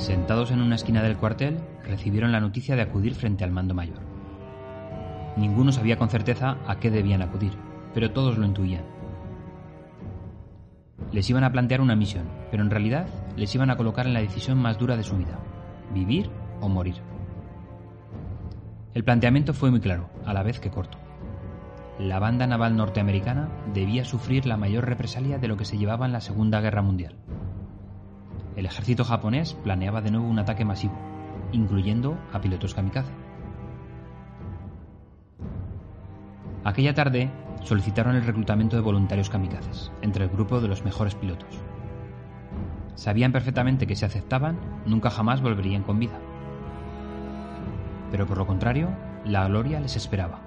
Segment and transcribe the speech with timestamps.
[0.00, 3.98] Sentados en una esquina del cuartel, recibieron la noticia de acudir frente al mando mayor.
[5.36, 7.52] Ninguno sabía con certeza a qué debían acudir,
[7.92, 8.82] pero todos lo intuían.
[11.12, 14.22] Les iban a plantear una misión, pero en realidad les iban a colocar en la
[14.22, 15.38] decisión más dura de su vida,
[15.92, 16.30] vivir
[16.62, 16.94] o morir.
[18.94, 20.96] El planteamiento fue muy claro, a la vez que corto.
[21.98, 26.12] La banda naval norteamericana debía sufrir la mayor represalia de lo que se llevaba en
[26.12, 27.16] la Segunda Guerra Mundial.
[28.60, 30.92] El ejército japonés planeaba de nuevo un ataque masivo,
[31.50, 33.10] incluyendo a pilotos kamikaze.
[36.62, 37.30] Aquella tarde
[37.62, 41.48] solicitaron el reclutamiento de voluntarios kamikazes entre el grupo de los mejores pilotos.
[42.96, 46.20] Sabían perfectamente que si aceptaban, nunca jamás volverían con vida.
[48.10, 48.90] Pero por lo contrario,
[49.24, 50.40] la gloria les esperaba.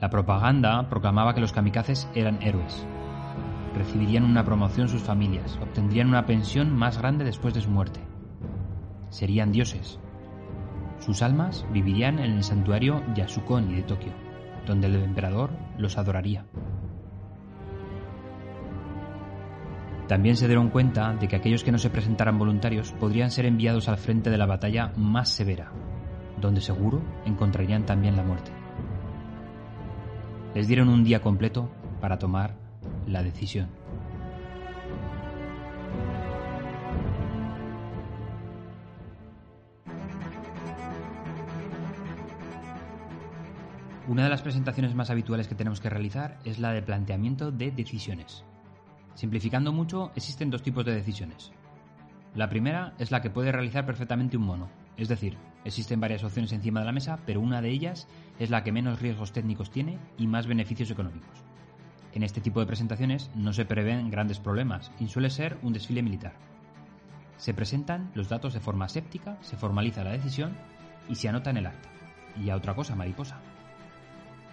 [0.00, 2.84] La propaganda proclamaba que los kamikazes eran héroes.
[3.74, 8.00] Recibirían una promoción sus familias, obtendrían una pensión más grande después de su muerte.
[9.08, 9.98] Serían dioses.
[10.98, 14.12] Sus almas vivirían en el santuario Yasukoni de Tokio
[14.66, 16.44] donde el emperador los adoraría.
[20.08, 23.88] También se dieron cuenta de que aquellos que no se presentaran voluntarios podrían ser enviados
[23.88, 25.72] al frente de la batalla más severa,
[26.40, 28.52] donde seguro encontrarían también la muerte.
[30.54, 32.56] Les dieron un día completo para tomar
[33.06, 33.68] la decisión.
[44.08, 47.70] Una de las presentaciones más habituales que tenemos que realizar es la de planteamiento de
[47.70, 48.44] decisiones.
[49.14, 51.52] Simplificando mucho, existen dos tipos de decisiones.
[52.34, 56.52] La primera es la que puede realizar perfectamente un mono, es decir, existen varias opciones
[56.52, 59.98] encima de la mesa, pero una de ellas es la que menos riesgos técnicos tiene
[60.18, 61.44] y más beneficios económicos.
[62.14, 66.02] En este tipo de presentaciones no se prevén grandes problemas y suele ser un desfile
[66.02, 66.34] militar.
[67.38, 70.52] Se presentan los datos de forma séptica, se formaliza la decisión
[71.08, 71.88] y se anota en el acta.
[72.36, 73.40] Y a otra cosa, mariposa.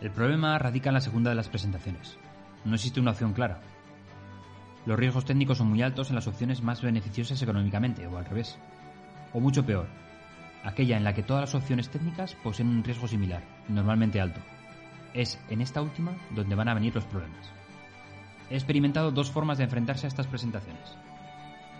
[0.00, 2.18] El problema radica en la segunda de las presentaciones.
[2.64, 3.60] No existe una opción clara.
[4.84, 8.58] Los riesgos técnicos son muy altos en las opciones más beneficiosas económicamente, o al revés.
[9.32, 9.88] O mucho peor,
[10.62, 14.40] aquella en la que todas las opciones técnicas poseen un riesgo similar, normalmente alto.
[15.16, 17.50] Es en esta última donde van a venir los problemas.
[18.50, 20.96] He experimentado dos formas de enfrentarse a estas presentaciones.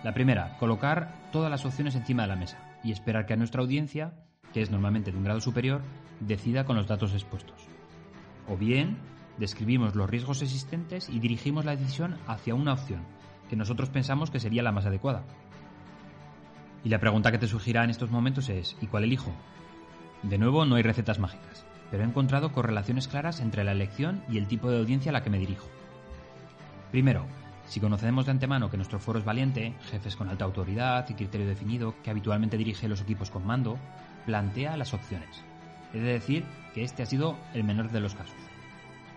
[0.03, 3.61] La primera, colocar todas las opciones encima de la mesa y esperar que a nuestra
[3.61, 4.13] audiencia,
[4.51, 5.81] que es normalmente de un grado superior,
[6.19, 7.67] decida con los datos expuestos
[8.47, 8.97] o bien
[9.37, 13.01] describimos los riesgos existentes y dirigimos la decisión hacia una opción
[13.49, 15.23] que nosotros pensamos que sería la más adecuada.
[16.83, 19.31] Y la pregunta que te surgirá en estos momentos es ¿y cuál elijo?
[20.23, 24.37] De nuevo, no hay recetas mágicas, pero he encontrado correlaciones claras entre la elección y
[24.37, 25.67] el tipo de audiencia a la que me dirijo.
[26.91, 27.25] Primero,
[27.67, 31.47] si conocemos de antemano que nuestro foro es valiente, jefes con alta autoridad y criterio
[31.47, 33.77] definido, que habitualmente dirige los equipos con mando,
[34.25, 35.43] plantea las opciones.
[35.93, 38.35] He de decir que este ha sido el menor de los casos.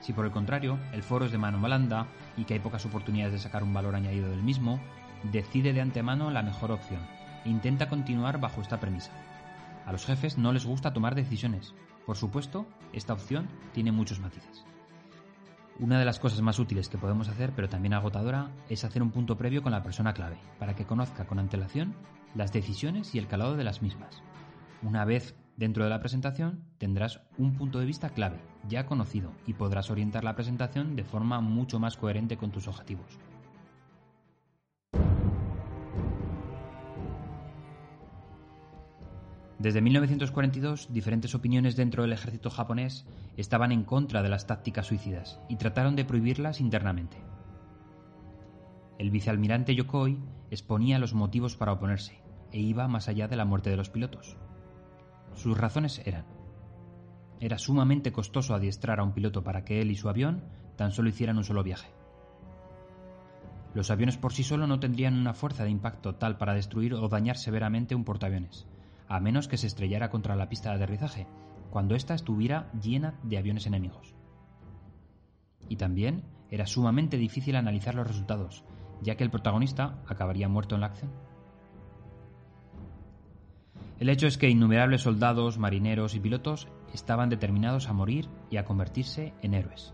[0.01, 3.35] Si por el contrario el foro es de mano blanda y que hay pocas oportunidades
[3.35, 4.81] de sacar un valor añadido del mismo,
[5.25, 7.01] decide de antemano la mejor opción
[7.45, 9.13] e intenta continuar bajo esta premisa.
[9.87, 11.75] A los jefes no les gusta tomar decisiones.
[12.11, 14.65] Por supuesto, esta opción tiene muchos matices.
[15.79, 19.13] Una de las cosas más útiles que podemos hacer, pero también agotadora, es hacer un
[19.13, 21.95] punto previo con la persona clave, para que conozca con antelación
[22.35, 24.25] las decisiones y el calado de las mismas.
[24.83, 29.53] Una vez Dentro de la presentación tendrás un punto de vista clave, ya conocido, y
[29.53, 33.19] podrás orientar la presentación de forma mucho más coherente con tus objetivos.
[39.61, 43.05] Desde 1942, diferentes opiniones dentro del ejército japonés
[43.37, 47.19] estaban en contra de las tácticas suicidas y trataron de prohibirlas internamente.
[48.99, 50.19] El vicealmirante Yokoi
[50.51, 52.23] exponía los motivos para oponerse
[52.53, 54.39] e iba más allá de la muerte de los pilotos.
[55.35, 56.25] Sus razones eran,
[57.39, 60.43] era sumamente costoso adiestrar a un piloto para que él y su avión
[60.77, 61.91] tan solo hicieran un solo viaje.
[63.75, 67.09] Los aviones por sí solo no tendrían una fuerza de impacto tal para destruir o
[67.09, 68.67] dañar severamente un portaaviones,
[69.11, 71.27] a menos que se estrellara contra la pista de aterrizaje,
[71.71, 74.15] cuando ésta estuviera llena de aviones enemigos.
[75.69, 78.65] Y también era sumamente difícil analizar los resultados,
[79.03, 81.11] ya que el protagonista acabaría muerto en la acción.
[83.99, 88.65] El hecho es que innumerables soldados, marineros y pilotos estaban determinados a morir y a
[88.65, 89.93] convertirse en héroes.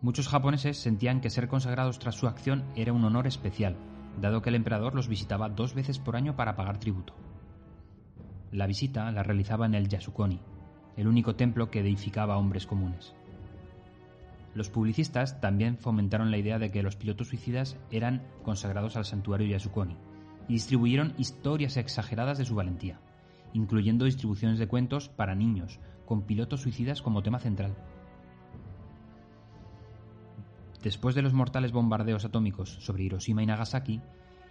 [0.00, 3.76] Muchos japoneses sentían que ser consagrados tras su acción era un honor especial,
[4.20, 7.14] dado que el emperador los visitaba dos veces por año para pagar tributo.
[8.52, 10.40] La visita la realizaba en el Yasukoni,
[10.96, 13.14] el único templo que edificaba a hombres comunes.
[14.54, 19.46] Los publicistas también fomentaron la idea de que los pilotos suicidas eran consagrados al santuario
[19.46, 19.96] Yasukoni,
[20.48, 23.00] y distribuyeron historias exageradas de su valentía,
[23.52, 27.74] incluyendo distribuciones de cuentos para niños, con pilotos suicidas como tema central.
[30.86, 34.00] Después de los mortales bombardeos atómicos sobre Hiroshima y Nagasaki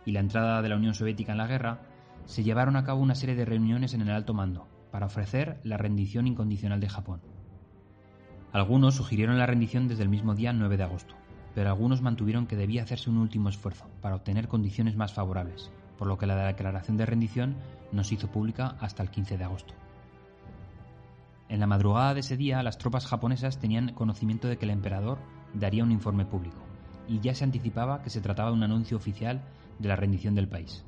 [0.05, 1.79] y la entrada de la Unión Soviética en la guerra,
[2.25, 5.77] se llevaron a cabo una serie de reuniones en el alto mando para ofrecer la
[5.77, 7.21] rendición incondicional de Japón.
[8.51, 11.15] Algunos sugirieron la rendición desde el mismo día 9 de agosto,
[11.53, 16.09] pero algunos mantuvieron que debía hacerse un último esfuerzo para obtener condiciones más favorables, por
[16.09, 17.55] lo que la declaración de rendición
[17.93, 19.73] no se hizo pública hasta el 15 de agosto.
[21.47, 25.19] En la madrugada de ese día, las tropas japonesas tenían conocimiento de que el emperador
[25.55, 26.61] daría un informe público,
[27.07, 29.41] y ya se anticipaba que se trataba de un anuncio oficial
[29.79, 30.85] de la rendición del país.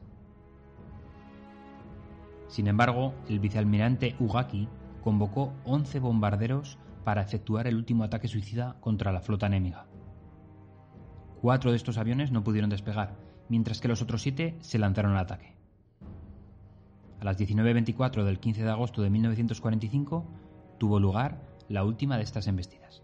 [2.47, 4.67] Sin embargo, el vicealmirante Ugaki
[5.03, 9.85] convocó 11 bombarderos para efectuar el último ataque suicida contra la flota enemiga.
[11.41, 13.15] Cuatro de estos aviones no pudieron despegar,
[13.47, 15.55] mientras que los otros siete se lanzaron al ataque.
[17.19, 20.25] A las 19.24 del 15 de agosto de 1945
[20.77, 23.03] tuvo lugar la última de estas embestidas.